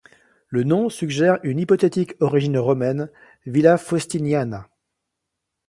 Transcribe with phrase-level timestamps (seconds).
[0.47, 3.11] Le nom suggère une hypothétique origine romaine,
[3.45, 4.67] villa Faustiniana.